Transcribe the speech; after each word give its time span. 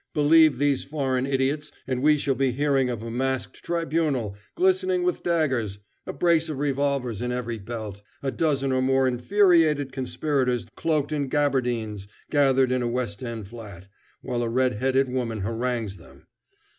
"Believe 0.15 0.57
these 0.57 0.83
foreign 0.83 1.27
idiots 1.27 1.71
and 1.85 2.01
we 2.01 2.17
shall 2.17 2.33
be 2.33 2.51
hearing 2.53 2.89
of 2.89 3.03
a 3.03 3.11
masked 3.11 3.63
tribunal, 3.63 4.35
glistening 4.55 5.03
with 5.03 5.21
daggers, 5.21 5.77
a 6.07 6.11
brace 6.11 6.49
of 6.49 6.57
revolvers 6.57 7.21
in 7.21 7.31
every 7.31 7.59
belt 7.59 8.01
a 8.23 8.31
dozen 8.31 8.71
or 8.71 8.81
more 8.81 9.07
infuriated 9.07 9.91
conspirators, 9.91 10.65
cloaked 10.75 11.11
in 11.11 11.27
gaberdines, 11.29 12.07
gathered 12.31 12.71
in 12.71 12.81
a 12.81 12.87
West 12.87 13.21
End 13.21 13.47
flat, 13.47 13.89
while 14.23 14.41
a 14.41 14.49
red 14.49 14.79
headed 14.79 15.07
woman 15.07 15.41
harangues 15.41 15.97
them. 15.97 16.25